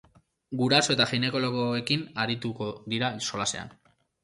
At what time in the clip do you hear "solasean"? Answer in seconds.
3.31-3.75